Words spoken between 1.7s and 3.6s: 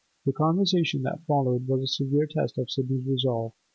a severe test of Sidney's resolve.